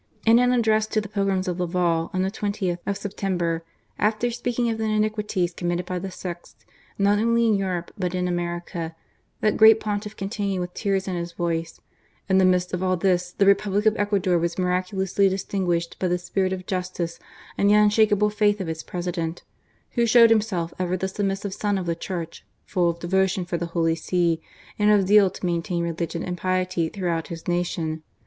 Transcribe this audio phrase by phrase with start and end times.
[0.25, 3.63] In an address to the pilgrims of Laval on the 20th of September,
[3.99, 6.55] after speaking of the iniquities committed by the sects,
[6.97, 8.95] not only in Europe but in America,
[9.41, 11.79] that great Pontiff continued with tears in his voice:
[12.27, 16.07] "In the midst of all this, the Republic of Ecuador was miraculously dis tinguished by
[16.07, 17.19] the spirit of justice
[17.55, 19.43] and the unshake able faith of its President,
[19.91, 23.67] who showed himself ever the submissive son of the Church, full of devotion for the
[23.77, 24.41] Holy See,
[24.79, 28.01] and of zeal to maintain religion and piety throughout his nation.